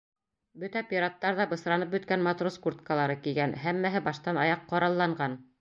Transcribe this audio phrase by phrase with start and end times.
[0.61, 5.43] Бөтә пираттар ҙа бысранып бөткән матрос курткалары кейгән, һәммәһе баштан аяҡ ҡоралланған.